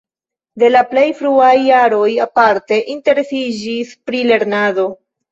[0.61, 4.87] De la plej fruaj jaroj aparte interesiĝis pri lernado.